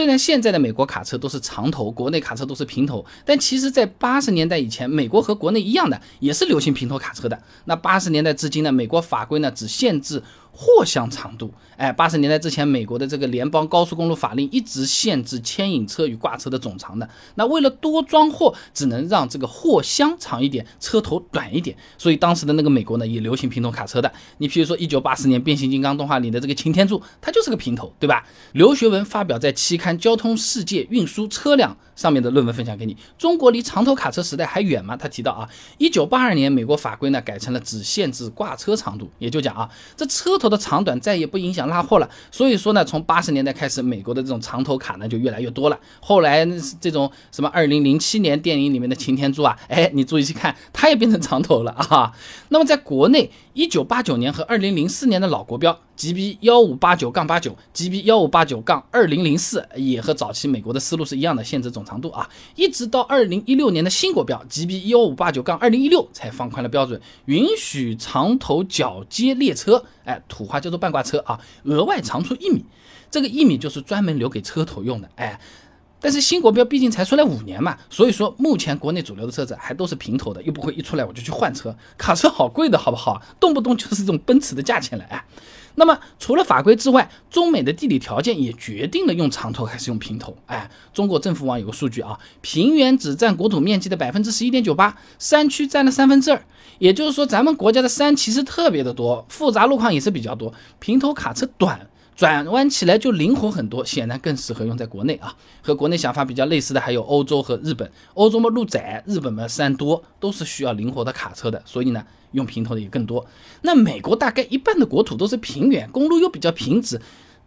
[0.00, 7.38] 虽然现在的美国卡车都是长头，国内卡车都是平头，但其实，在八十年代以前，美国和国内一样的，也是流行平头卡车的。
[7.66, 10.22] 那八十年代至今呢，美国法规呢只限制。
[10.52, 17.08] 货箱长度，哎，八十年代之前，美国的这个联邦高速公路法令一直限制牵引车与挂车的总长的。
[17.36, 21.74] 那为了多装货，只能让这个货箱长一点，车头短一点。
[21.96, 24.12] 所以当时的那个美国呢，也流行平头卡车的。
[24.38, 28.26] 你比如说一九八四年变形金刚动画里的这个擎天柱，它就是个平头，对吧？
[28.52, 32.96] 刘学文发表在期刊《交通世界运输车辆》上面的论文分享给你。
[33.16, 34.96] 中国离长头卡车时代还远吗？
[34.96, 45.78] 他提到啊，一九八二年美国法规呢改成了只限制挂车长度，也就讲啊，这车头的长短再也不影响拉货了，所以说呢，从八十年代开始，美国的这种长头卡呢就越来越多了。
[46.00, 46.44] 后来
[46.80, 52.12] 这种什么二零零七年电影里面的擎天柱啊，哎，你注意去看，它也变成长头了 啊。
[52.48, 55.78] 那么在国内，一九八九年和二零零四年的老国标。
[56.00, 72.64] GB 幺五八九杠八九，GB 幺五八九杠二零零四也和早期美国的思路是一样的，限制总长度啊，一直到二零一六年的新国标 GB 幺五八九杠二零一六才放宽了标准，允许长头角接列车，哎，土话叫做半挂车啊，额外长出一米，
[73.10, 75.38] 这个一米就是专门留给车头用的，哎。
[76.02, 81.76] 但是新国标毕竟才出来五年嘛，所以说目前国内主流的车子还都是平头的，又不会一出来我就去换车。
[81.98, 83.20] 卡车好贵的，好不好？
[83.38, 85.22] 动不动就是这种奔驰的价钱了哎。
[85.76, 90.36] 那么除了法规之外，中美的地理条件也决定了用长头还是用平头。
[90.46, 96.42] 哎，中国政府网有个数据啊，平原只占国土面积的百分之十一点九八，山区占了三分之二。
[96.78, 101.89] 也就是说，咱们国家的山其实特别的多，复杂路况也是比较多，平头卡车短。
[102.20, 105.34] 转弯起来就灵活很多，显然更适合用在国内啊。
[105.62, 107.90] 和国内想法比较类似的还有欧洲和日本。
[108.12, 113.24] 欧洲嘛路窄，日本嘛山多，都是需要灵活的卡车的，所以呢用平头的也更多。
[113.62, 117.00] 那美国大概一半的国土都是平原，公路又比较平直，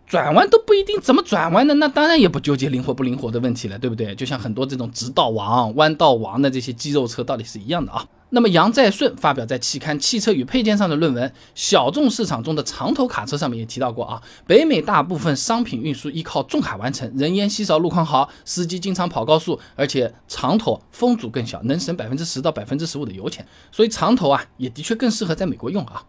[0.08, 4.16] 转弯都不一定怎么转弯的，那当然也不纠结灵活不灵活的问题了，对不对？
[4.16, 8.04] 就像很多这种直道王、弯道王的这些肌肉车道理是一样的啊。
[8.36, 26.04] 那么杨再顺发表在期刊《汽车与配件》上的论文，小众市场中的长头卡车上面也提到过啊，北美大部分商品运输依靠重卡完成，人烟稀少，路况好，司机经常跑高速，而且长头风阻更小，能省百分之十到百分之十五的油钱，所以长头啊也的确更适合在美国用啊。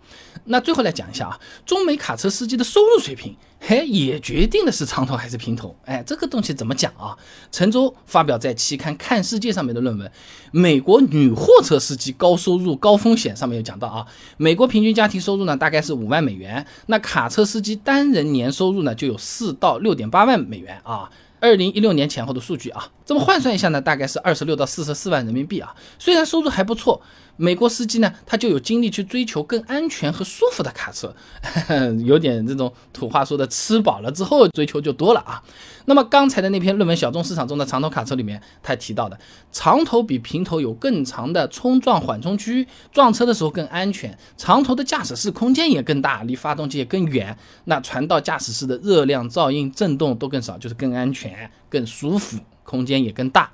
[0.46, 3.36] 那最后来讲一下啊，中美卡车司机的收入水平。
[3.66, 5.74] 嘿，也决定的是长头还是平头。
[5.86, 7.16] 哎，这个东西怎么讲啊？
[7.50, 10.06] 陈舟发表在期刊《看世界》上面的论文，
[10.50, 21.10] 《美国女货车司机高收入高风险》上面有讲到啊，美国平均家庭收入呢大概是五万美元，那卡车司机单人年收入呢就有四到六点八万美元啊。
[21.40, 25.74] 二零一六年前后的数据啊，这么换算一下呢，大概是二十六到四十四万人民币啊。
[25.98, 27.02] 虽然收入还不错，
[27.36, 31.14] 美国司机呢，他就有精力去追求更安全和舒服的卡车，
[32.04, 35.42] 有点这种土话说的，吃饱了之后追求就多了啊。
[35.86, 39.18] 那么刚才的那篇论文《小众市场中的长头卡车》里面，他提到的
[39.52, 53.50] 长头比平头有更长的冲撞缓冲区，撞车的时候更安全，长头的驾驶室空间也更大，离发动机也更远，那传到驾驶室的热量、噪音、震动都更少，就是更安全、更舒服，空间也更大。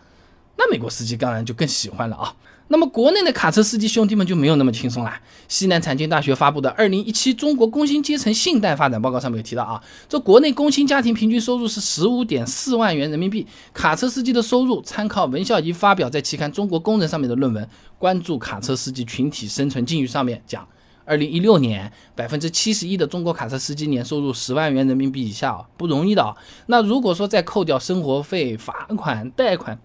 [0.57, 2.35] 那美国司机当然就更喜欢了啊。
[2.73, 5.21] 那么国内的卡车司机兄弟们就没有那么轻松啦。
[5.49, 13.45] 西南财经大学发布的《二零一七中国工薪阶层信贷发展报告》上面有提到啊，这国内工薪家庭平均收入是十五点四万元人民币。
[13.75, 20.65] 卡车司机的收入，参考文孝仪发表在期刊《中国工人》上面的论文，关注卡车司机群体生存境遇上面讲，
[21.05, 26.37] 二零一六年百分之七十一的中国卡车司机年收入十万元人民币以下啊，不容易的啊。
[26.67, 29.77] 那如果说再扣掉生活费、罚款、贷款，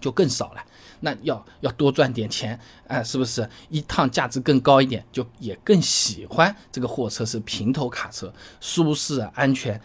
[0.00, 0.62] 就更少了。
[1.04, 9.80] 那要要多赚点钱，哎，是不是一趟价值更高一点，就也更喜欢这个货车是平头卡车，舒适安全，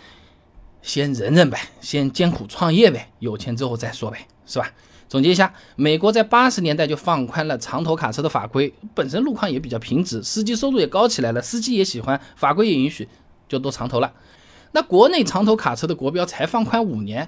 [0.83, 4.71] 先忍忍呗，先艰苦创业呗，有钱之后再说呗，是吧？
[5.09, 13.09] 总结一下，美国在八十年代就放宽了长头卡车的法规，本身路况也比较平直，司机收入也高起来了，司机也喜欢，法规也允许，
[13.47, 14.13] 就都长头了。
[14.73, 17.27] 那国内长头卡车的国标才放宽五年。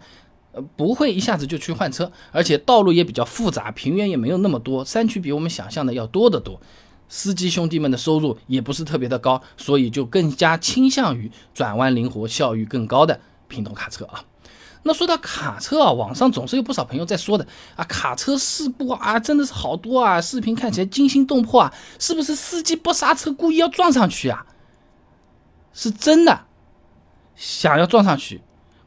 [0.75, 6.59] 不会一下子就去换车，而且道路也比较复杂，平原也没有那么多，山区比我们想象的要多得多。
[7.07, 14.23] 司机兄弟们的收入也不是特别的高，所以就更加倾向于转弯灵活、效率更高的平头卡车啊。
[14.83, 17.45] 那说到卡车啊，网上总是有不少朋友在说的
[17.75, 24.45] 啊，卡车事故啊，真的是好多啊，视频看起来惊心动魄啊，是不是司机不刹车故意要撞上去啊？
[25.73, 26.45] 是真的，
[27.35, 28.41] 想要撞上去，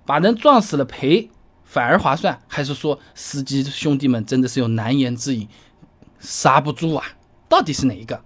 [0.07, 1.29] 把人撞死了赔？
[1.73, 5.49] 反而划算，还是说司机兄弟们真的是有难言之隐，
[6.21, 7.03] 刹不住啊？
[7.49, 8.21] 到底是哪一个？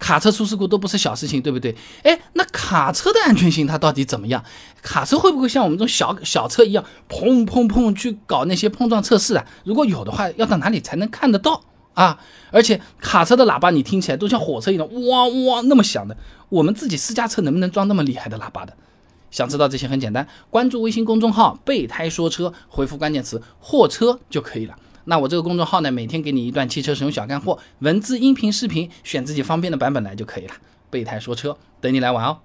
[0.00, 1.76] 卡车出事故都不是小事情，对不对？
[2.02, 4.42] 哎，那卡车的安全性它到底怎么样？
[4.82, 9.46] 卡车会不会像我们这种小小车一样，砰砰砰去搞那些碰撞测试啊？
[9.62, 11.62] 如果有的话，要到哪里才能看得到
[11.92, 12.18] 啊？
[12.50, 16.16] 而且卡车的喇叭你听起来都像火车一样，哇哇那么响的，
[16.48, 18.76] 我们自己私家车能不能装那么厉害的喇叭的？
[19.34, 24.76] 想知道这些很简单，关注微信公众号“备胎说车”，回复关键词“货车”就可以了。
[25.06, 30.54] 那我这个公众号呢，每天给你一段汽车使用小干货，文字、音频、视频，选自己方便的版本来就可以了。
[30.88, 32.38] 备胎说车，等你来玩哦。